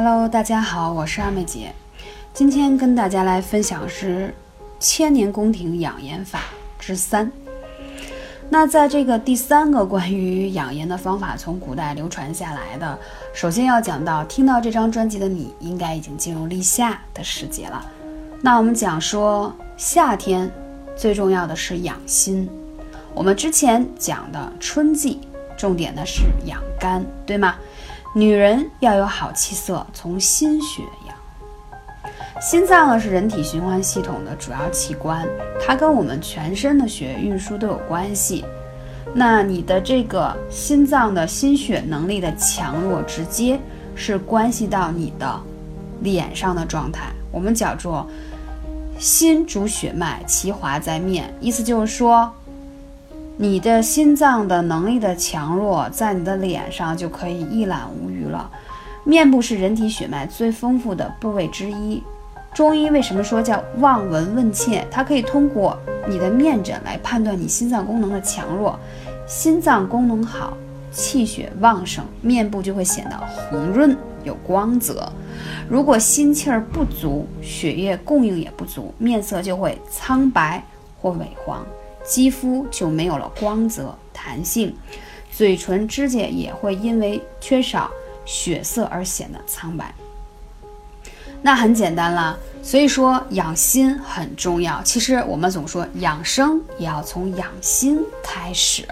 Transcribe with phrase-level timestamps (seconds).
[0.00, 1.74] Hello，大家好，我是二妹姐，
[2.32, 4.32] 今天跟大家来分享是
[4.78, 6.38] 千年宫廷养颜法
[6.78, 7.28] 之三。
[8.48, 12.96] 那在这个第三个关于养颜的方法，从古代流传下来的，
[13.34, 17.84] 首先要讲到，听到这张专辑的你，应该已经进入立夏的时节了。
[18.40, 20.48] 那我们讲说夏天
[20.96, 22.48] 最重要的是养心，
[23.12, 25.18] 我们之前讲的春季
[25.56, 27.56] 重点的是养肝，对吗？
[28.18, 32.42] 女人要有好气色，从心血养。
[32.42, 35.24] 心脏呢是人体循环系统的主要器官，
[35.64, 38.44] 它跟我们全身的血液运输都有关系。
[39.14, 43.56] 那你的这个心脏的心血能力的强弱，直接
[43.94, 45.40] 是关系到你的
[46.00, 47.12] 脸上的状态。
[47.30, 48.04] 我们叫做
[48.98, 52.28] 心主血脉，其华在面，意思就是说，
[53.40, 58.50] 你的心脏的能力的强弱，在你的脸上就可以一览无余了。
[59.04, 62.02] 面部是人体血脉最丰富的部位之一。
[62.52, 64.84] 中医为什么说叫望闻问切？
[64.90, 68.76] 它可以通过你的面诊来判断你心脏功能的强弱。
[69.24, 70.54] 心脏功能好，
[70.90, 74.94] 气血旺盛，面部就会显得红润有光泽；
[75.68, 80.60] 如果心气儿不足，血液供应也不足，面色就会苍白
[81.00, 81.64] 或萎黄，
[82.08, 84.74] 肌肤就没有了光泽弹性，
[85.30, 87.90] 嘴唇指甲也会因为缺少
[88.24, 89.94] 血色而显得苍白。
[91.40, 94.82] 那很简单了，所以说养心很重要。
[94.82, 98.84] 其实我们总说养生也要从养心开始。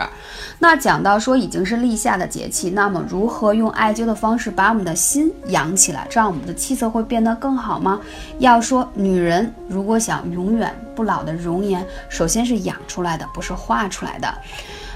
[0.58, 8.00] 那讲到说已经是立夏的节气，那么如何用艾灸的方式把我们的心养起来，这样我们的气色会变得更好吗？
[8.38, 14.32] 要说女人如果想永远不老的容颜，首先是养出来的，不是画出来的。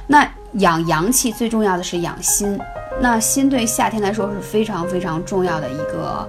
[0.06, 2.58] 那养阳气最重要的是养心，
[3.00, 6.28] 那心对夏天来说是非常非常重要的一个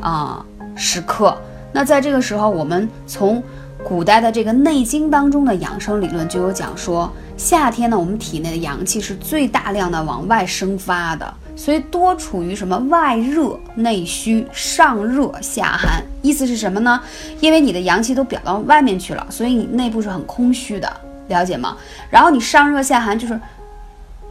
[0.00, 0.44] 啊。
[0.74, 1.36] 时刻，
[1.72, 3.42] 那在这个时候，我们从
[3.84, 16.02] 古代的这个《内经》当中的养生理论就有讲说，夏天呢，我们体内的阳气是最大量的往外生发的，所以多处于什么外热内虚，上热下寒。
[16.22, 17.00] 意思是什么呢？
[17.40, 20.88] 因为你的阳气都表到外面去了，所以你内部是很空虚的，
[21.26, 21.76] 了解吗？
[22.08, 23.38] 然后你上热下寒，就是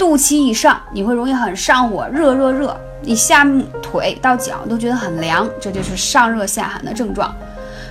[0.01, 2.75] 肚脐以上，你会容易很上火，热热热。
[3.03, 3.45] 你下
[3.83, 7.31] 腿到脚都觉得很凉，这就是上热下寒的症状。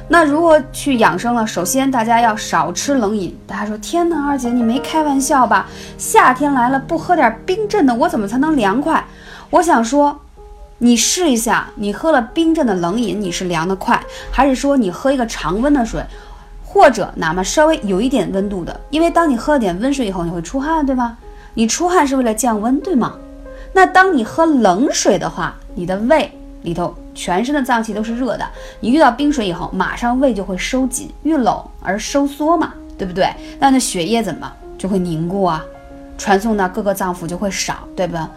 [0.08, 1.46] 那如何去养生呢？
[1.46, 3.38] 首先，大家要少吃冷饮。
[3.46, 5.68] 大家说：“天哪，二姐，你没开玩笑吧？
[5.98, 9.04] 夏天来了，不喝点冰镇的，我怎么才能凉快？”
[9.50, 10.18] 我想说，
[10.78, 16.04] 你试一下，你喝了冰镇的冷饮，你是凉得快，还是说你喝一个常温的水，
[16.64, 18.80] 或者哪怕稍微有一点温度的？
[18.90, 21.16] 因为当你喝了点温水以后，你会出汗，对吧？
[21.54, 23.14] 你出汗是为了降温，对吗？
[23.72, 26.30] 那当你喝冷水的话，你的胃
[26.62, 28.44] 里头全身的脏器都是热的，
[28.80, 33.28] 你遇到冰水以后，马上胃就会收紧，遇冷而收缩嘛，对不对？
[33.58, 35.64] 那那血液怎么就会凝固啊？
[36.18, 38.28] 传送到各个脏腑就会少，对吧？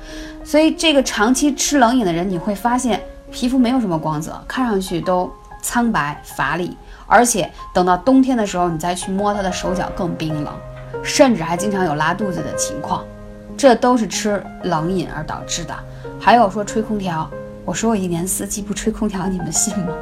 [0.44, 3.02] 所以这个长期吃冷饮的人，你会发现
[3.32, 5.30] 皮肤没有什么光泽，看上去都
[5.62, 10.54] 苍白乏力，而且等到冬天的时候，你再去摸他的手脚更冰冷，
[11.04, 13.04] 甚至还经常有拉肚子的情况。
[13.56, 15.76] 这都是吃冷饮而导致的。
[16.20, 17.30] 还有说吹空调，
[17.64, 19.94] 我说我一年四季不吹空调，你们信吗？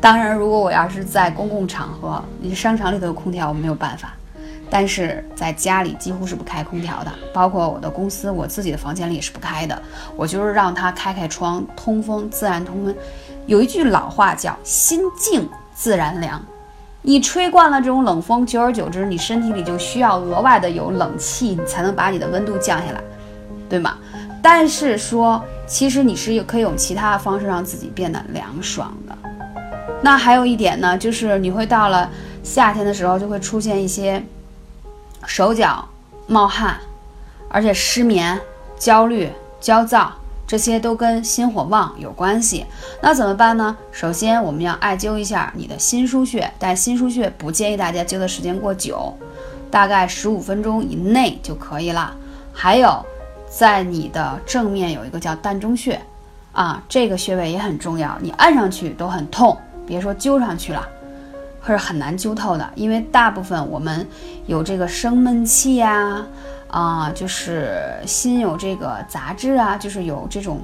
[0.00, 4.12] 当然，如果我要是在公共场合，你商场里头有空调，我没有办法。
[4.72, 9.80] 但是在家里几乎是不开空调的，包括我的公司，我自己的房间里也是不开的。
[10.16, 12.94] 我就是让它开开窗，通风，自然通风。
[13.46, 16.40] 有一句老话叫“心静自然凉”。
[17.02, 23.00] 你吹惯了这种冷风，久而久之，你身体里就需要额外的有冷气，你才能把你的温度降下来，
[23.68, 23.96] 对吗？
[24.42, 29.16] 但是说，其实你是有可以用其他的方式让自己变得凉爽的。
[30.02, 32.10] 那还有一点呢，就是你会到了
[32.42, 34.22] 夏天的时候，就会出现一些
[35.26, 35.86] 手脚
[36.26, 36.76] 冒汗，
[37.48, 38.38] 而且失眠、
[38.78, 40.12] 焦虑、焦躁。
[40.50, 42.66] 这些都跟心火旺有关系，
[43.00, 43.76] 那怎么办呢？
[43.92, 49.16] 首先我们要艾灸一下你的心腧穴，但心腧穴不建议大家灸的时间过久，
[49.70, 52.16] 大概十五分钟以内就可以了。
[52.52, 53.06] 还有，
[53.48, 56.00] 在你的正面有一个叫膻中穴，
[56.50, 59.56] 啊，这个穴位也很重要，你按上去都很痛，
[59.86, 60.84] 别说灸上去了，
[61.66, 64.06] 是很难灸透的，因为大部分我们
[64.46, 66.24] 有这个生闷气呀。
[66.72, 70.60] 啊，就是心有这个杂质啊，就是有这种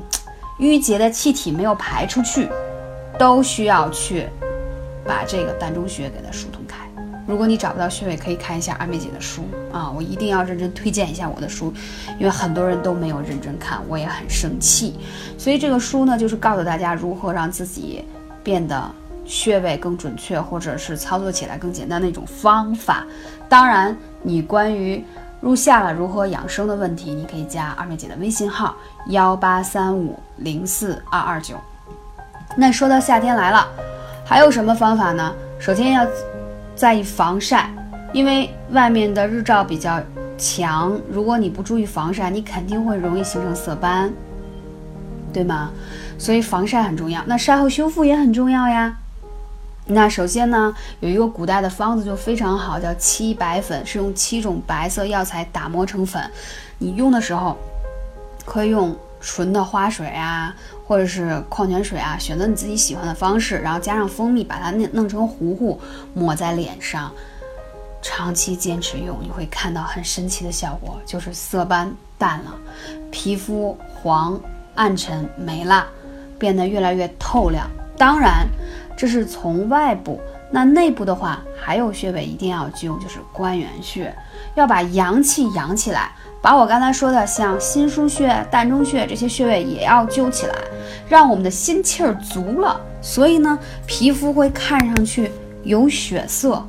[0.61, 2.49] 淤结的气体没有排出去，
[3.19, 4.29] 都需要去
[5.05, 6.87] 把这个膻中穴给它疏通开。
[7.27, 9.43] 如果你找不到穴位，可以看一下二妹姐的书
[9.73, 11.75] 啊，我一定要认真推荐一下我的书，
[12.21, 14.95] 因为很多人都没有认真看，我也很生气。
[15.37, 18.05] 所以这个书呢，就是告诉大家如何让自己
[18.45, 18.89] 变得
[19.27, 23.05] 穴位更准确，或者是操作起来更简单的一种方法。
[23.49, 25.05] 当然，你关于
[25.41, 28.75] 入夏了如何养生的问题，你可以加二妹姐的微信号
[29.09, 31.57] 幺八三五零四二二九。
[32.57, 33.67] 那说到夏天来了，
[34.25, 35.35] 还有什么方法呢？
[35.59, 36.07] 首先要
[36.75, 37.71] 在意防晒，
[38.13, 40.01] 因为外面的日照比较
[40.39, 44.13] 强，如果你不注意防晒，你肯定会容易形成色斑，
[45.33, 45.71] 对吗？
[46.19, 47.23] 所以防晒很重要。
[47.27, 48.97] 那晒后修复也很重要呀。
[49.87, 56.23] 那首先呢，有一个古代的方子就非常好，叫七白粉，是用七种白色药材打磨成粉。
[56.79, 57.57] 你用的时候
[58.45, 60.55] 可以用纯的花水啊。
[60.89, 65.81] 或者是矿泉水啊，选择你自己喜欢的方式，然后加上蜂蜜，把它弄弄成糊糊，
[66.15, 67.11] 抹在脸上，
[68.01, 72.55] 长期坚持用，你会看到很神奇的效果，就是色斑淡了，
[73.11, 74.41] 皮肤黄
[74.77, 75.85] 暗沉没了，
[76.39, 77.69] 变得越来越透亮。
[77.99, 78.47] 当然，
[78.97, 80.21] 这是从外部，
[80.51, 84.15] 那内部的话，还有穴位一定要灸，就是关元穴，
[84.55, 86.11] 要把阳气养起来。
[86.43, 90.55] 把我刚才说的像心腧穴、膻中穴这些穴位也要灸起来，
[91.09, 95.33] 让我们的心气儿足了，所以呢，皮肤会看上去
[95.65, 96.65] 有血色，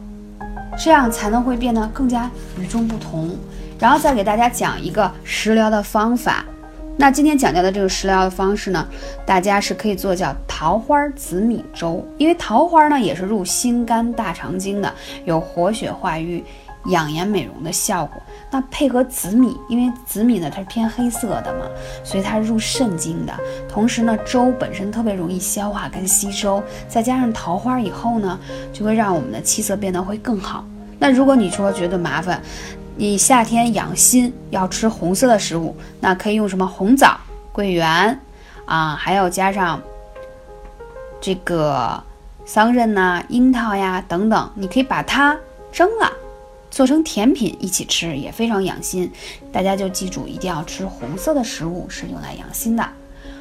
[0.77, 3.37] 这样才能会变得更加与众不同。
[3.77, 6.43] 然后再给大家讲一个食疗的方法。
[6.97, 8.85] 那今天讲到的这个食疗的方式呢，
[9.25, 14.91] 大家是可以做叫桃花紫米粥，因为桃花呢也是入心肝大肠经的，
[15.23, 16.43] 有活血化瘀。
[16.91, 21.65] 养颜美容的效果，那配合紫米，因为紫米呢它是偏黑色的嘛，
[22.01, 23.33] 所以它入肾经的。
[23.67, 28.39] 同时呢，粥本身特别容易消化跟吸收，再加上桃花以后呢，
[28.71, 30.63] 就会让我们的气色变得会更好。
[30.97, 32.41] 那如果你说觉得麻烦，
[32.99, 37.15] 你夏天养心要吃红色的食物，那可以用什么红枣、
[37.51, 38.19] 桂圆
[38.65, 39.79] 啊，还有加上
[41.21, 42.03] 这个
[42.43, 45.37] 桑葚呐、樱桃呀等等，你可以把它
[45.71, 46.11] 蒸了。
[46.71, 49.11] 做成甜品一起吃也非常养心，
[49.51, 52.83] 大家就记住一定要吃红色的食物，是用来养心的。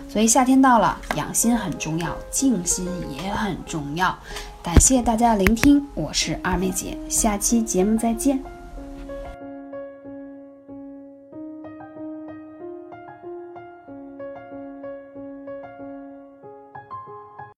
[0.09, 4.17] 所以夏天到了，养心很重要，静心也很重要。
[4.63, 8.56] 感谢大家的聆听，我是二妹姐，下期节目再见。